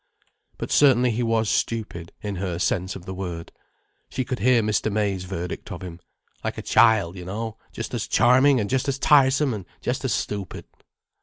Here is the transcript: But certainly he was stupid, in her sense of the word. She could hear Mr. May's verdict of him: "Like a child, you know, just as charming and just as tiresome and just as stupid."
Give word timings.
But 0.57 0.71
certainly 0.71 1.11
he 1.11 1.21
was 1.21 1.47
stupid, 1.47 2.11
in 2.23 2.37
her 2.37 2.57
sense 2.57 2.95
of 2.95 3.05
the 3.05 3.13
word. 3.13 3.51
She 4.09 4.25
could 4.25 4.39
hear 4.39 4.63
Mr. 4.63 4.91
May's 4.91 5.25
verdict 5.25 5.71
of 5.71 5.83
him: 5.83 5.99
"Like 6.43 6.57
a 6.57 6.63
child, 6.63 7.15
you 7.15 7.23
know, 7.25 7.59
just 7.71 7.93
as 7.93 8.07
charming 8.07 8.59
and 8.59 8.67
just 8.67 8.87
as 8.87 8.97
tiresome 8.97 9.53
and 9.53 9.63
just 9.79 10.03
as 10.03 10.11
stupid." 10.11 10.65